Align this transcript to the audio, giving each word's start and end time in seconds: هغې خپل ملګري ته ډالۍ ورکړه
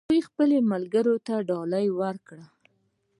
هغې 0.07 0.19
خپل 0.29 0.49
ملګري 0.71 1.15
ته 1.27 1.35
ډالۍ 1.49 1.87
ورکړه 1.99 2.45